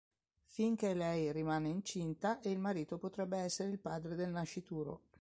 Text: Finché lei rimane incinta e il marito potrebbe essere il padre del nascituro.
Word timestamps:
Finché 0.47 0.95
lei 0.95 1.31
rimane 1.31 1.69
incinta 1.69 2.39
e 2.39 2.49
il 2.49 2.57
marito 2.57 2.97
potrebbe 2.97 3.37
essere 3.37 3.69
il 3.69 3.77
padre 3.77 4.15
del 4.15 4.31
nascituro. 4.31 5.01